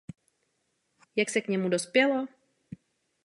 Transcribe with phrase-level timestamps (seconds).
[1.15, 2.25] Jak se k němu dospělo?